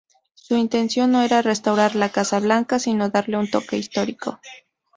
[0.33, 4.39] Su intención no era restaurar la Casa Blanca, sino darle un toque histórico.